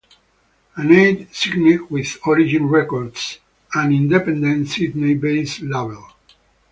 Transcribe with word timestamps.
Anaid 0.75 1.27
signed 1.31 1.87
with 1.91 2.17
Origin 2.25 2.67
Records, 2.69 3.37
an 3.75 3.93
independent 3.93 4.67
Sydney-based 4.69 5.61
label. 5.61 6.07